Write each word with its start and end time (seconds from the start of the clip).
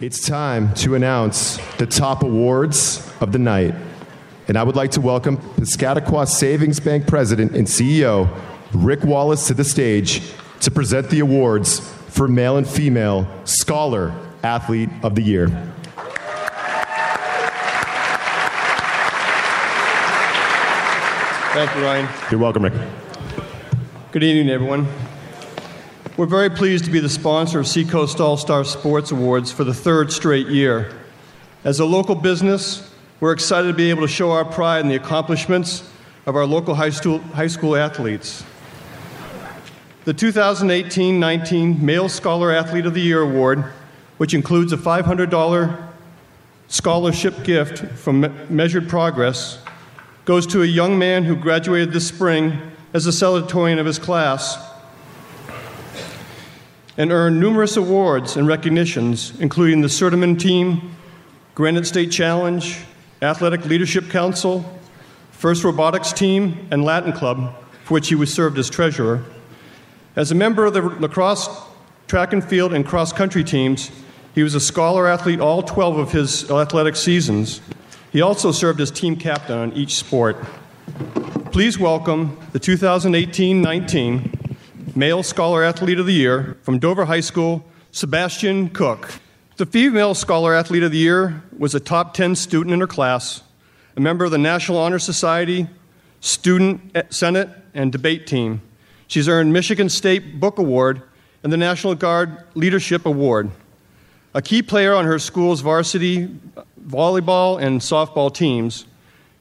It's 0.00 0.26
time 0.26 0.72
to 0.76 0.94
announce 0.94 1.58
the 1.76 1.86
top 1.86 2.22
awards 2.22 3.08
of 3.20 3.30
the 3.30 3.38
night. 3.38 3.74
And 4.48 4.56
I 4.56 4.62
would 4.62 4.74
like 4.74 4.90
to 4.92 5.00
welcome 5.02 5.36
Piscataqua 5.36 6.26
Savings 6.26 6.80
Bank 6.80 7.06
President 7.06 7.54
and 7.54 7.66
CEO 7.66 8.28
Rick 8.72 9.04
Wallace 9.04 9.46
to 9.48 9.54
the 9.54 9.64
stage 9.64 10.32
to 10.60 10.70
present 10.70 11.10
the 11.10 11.20
awards 11.20 11.78
for 12.08 12.26
male 12.26 12.56
and 12.56 12.66
female 12.66 13.28
Scholar 13.44 14.14
Athlete 14.42 14.88
of 15.02 15.14
the 15.14 15.22
Year. 15.22 15.48
Thank 21.52 21.76
you, 21.76 21.82
Ryan. 21.82 22.08
You're 22.30 22.40
welcome, 22.40 22.64
Rick. 22.64 22.72
Good 24.10 24.24
evening, 24.24 24.48
everyone. 24.48 24.88
We're 26.18 26.26
very 26.26 26.50
pleased 26.50 26.84
to 26.84 26.90
be 26.90 27.00
the 27.00 27.08
sponsor 27.08 27.58
of 27.58 27.66
Seacoast 27.66 28.20
All 28.20 28.36
Star 28.36 28.64
Sports 28.64 29.12
Awards 29.12 29.50
for 29.50 29.64
the 29.64 29.72
third 29.72 30.12
straight 30.12 30.46
year. 30.46 30.92
As 31.64 31.80
a 31.80 31.86
local 31.86 32.14
business, 32.14 32.92
we're 33.18 33.32
excited 33.32 33.68
to 33.68 33.72
be 33.72 33.88
able 33.88 34.02
to 34.02 34.08
show 34.08 34.30
our 34.30 34.44
pride 34.44 34.80
in 34.80 34.88
the 34.88 34.94
accomplishments 34.94 35.90
of 36.26 36.36
our 36.36 36.44
local 36.44 36.74
high 36.74 36.90
school, 36.90 37.20
high 37.20 37.46
school 37.46 37.74
athletes. 37.74 38.44
The 40.04 40.12
2018 40.12 41.18
19 41.18 41.82
Male 41.82 42.10
Scholar 42.10 42.52
Athlete 42.52 42.84
of 42.84 42.92
the 42.92 43.00
Year 43.00 43.22
Award, 43.22 43.64
which 44.18 44.34
includes 44.34 44.74
a 44.74 44.76
$500 44.76 45.88
scholarship 46.68 47.42
gift 47.42 47.90
from 47.98 48.20
Me- 48.20 48.30
Measured 48.50 48.86
Progress, 48.86 49.60
goes 50.26 50.46
to 50.48 50.62
a 50.62 50.66
young 50.66 50.98
man 50.98 51.24
who 51.24 51.34
graduated 51.34 51.90
this 51.90 52.06
spring 52.06 52.58
as 52.92 53.06
a 53.06 53.10
salutatorian 53.10 53.80
of 53.80 53.86
his 53.86 53.98
class 53.98 54.71
and 56.96 57.10
earned 57.10 57.40
numerous 57.40 57.76
awards 57.76 58.36
and 58.36 58.46
recognitions, 58.46 59.32
including 59.40 59.80
the 59.80 59.88
Certamen 59.88 60.38
Team, 60.38 60.94
Granite 61.54 61.86
State 61.86 62.10
Challenge, 62.10 62.78
Athletic 63.22 63.64
Leadership 63.64 64.10
Council, 64.10 64.64
First 65.30 65.64
Robotics 65.64 66.12
Team, 66.12 66.68
and 66.70 66.84
Latin 66.84 67.12
Club, 67.12 67.54
for 67.84 67.94
which 67.94 68.08
he 68.08 68.14
was 68.14 68.32
served 68.32 68.58
as 68.58 68.68
treasurer. 68.68 69.22
As 70.16 70.30
a 70.30 70.34
member 70.34 70.66
of 70.66 70.74
the 70.74 70.82
lacrosse, 70.82 71.48
track 72.06 72.32
and 72.32 72.44
field, 72.44 72.72
and 72.74 72.86
cross 72.86 73.12
country 73.12 73.42
teams, 73.42 73.90
he 74.34 74.42
was 74.42 74.54
a 74.54 74.60
scholar 74.60 75.06
athlete 75.06 75.40
all 75.40 75.62
12 75.62 75.98
of 75.98 76.12
his 76.12 76.50
athletic 76.50 76.96
seasons. 76.96 77.60
He 78.12 78.20
also 78.20 78.52
served 78.52 78.80
as 78.80 78.90
team 78.90 79.16
captain 79.16 79.56
on 79.56 79.72
each 79.72 79.94
sport. 79.94 80.36
Please 81.52 81.78
welcome 81.78 82.38
the 82.52 82.58
2018 82.58 83.60
19 83.62 84.41
Male 84.94 85.22
Scholar 85.22 85.64
Athlete 85.64 85.98
of 85.98 86.04
the 86.04 86.12
Year 86.12 86.58
from 86.62 86.78
Dover 86.78 87.06
High 87.06 87.20
School, 87.20 87.64
Sebastian 87.92 88.68
Cook. 88.68 89.10
The 89.56 89.64
female 89.64 90.14
Scholar 90.14 90.54
Athlete 90.54 90.82
of 90.82 90.92
the 90.92 90.98
Year 90.98 91.42
was 91.56 91.74
a 91.74 91.80
top 91.80 92.12
10 92.12 92.34
student 92.36 92.74
in 92.74 92.80
her 92.80 92.86
class, 92.86 93.42
a 93.96 94.00
member 94.00 94.26
of 94.26 94.30
the 94.30 94.38
National 94.38 94.76
Honor 94.78 94.98
Society, 94.98 95.66
Student 96.20 96.90
eh, 96.94 97.04
Senate, 97.08 97.48
and 97.72 97.90
debate 97.90 98.26
team. 98.26 98.60
She's 99.06 99.28
earned 99.28 99.54
Michigan 99.54 99.88
State 99.88 100.38
Book 100.38 100.58
Award 100.58 101.00
and 101.42 101.50
the 101.50 101.56
National 101.56 101.94
Guard 101.94 102.44
Leadership 102.54 103.06
Award. 103.06 103.50
A 104.34 104.42
key 104.42 104.62
player 104.62 104.92
on 104.92 105.06
her 105.06 105.18
school's 105.18 105.62
varsity 105.62 106.24
eh, 106.24 106.62
volleyball 106.86 107.62
and 107.62 107.80
softball 107.80 108.32
teams. 108.32 108.84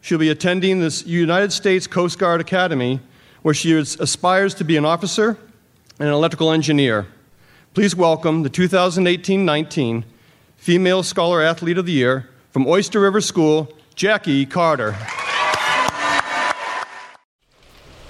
She'll 0.00 0.18
be 0.18 0.30
attending 0.30 0.78
the 0.78 1.02
United 1.06 1.52
States 1.52 1.88
Coast 1.88 2.20
Guard 2.20 2.40
Academy, 2.40 3.00
where 3.42 3.54
she 3.54 3.72
is, 3.72 3.98
aspires 4.00 4.54
to 4.54 4.64
be 4.64 4.76
an 4.76 4.84
officer 4.84 5.38
and 5.98 6.08
an 6.08 6.14
electrical 6.14 6.50
engineer. 6.50 7.06
Please 7.74 7.94
welcome 7.94 8.42
the 8.42 8.50
2018 8.50 9.44
19 9.44 10.04
Female 10.56 11.02
Scholar 11.02 11.40
Athlete 11.40 11.78
of 11.78 11.86
the 11.86 11.92
Year 11.92 12.28
from 12.50 12.66
Oyster 12.66 13.00
River 13.00 13.20
School, 13.20 13.72
Jackie 13.94 14.44
Carter. 14.44 14.96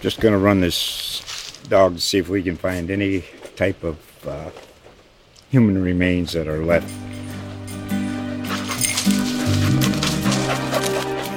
Just 0.00 0.20
going 0.20 0.32
to 0.32 0.38
run 0.38 0.60
this 0.60 1.58
dog 1.68 1.94
to 1.94 2.00
see 2.00 2.18
if 2.18 2.28
we 2.28 2.42
can 2.42 2.56
find 2.56 2.90
any 2.90 3.24
type 3.56 3.82
of 3.82 4.26
uh, 4.26 4.50
human 5.50 5.82
remains 5.82 6.32
that 6.32 6.46
are 6.46 6.62
left. 6.62 6.92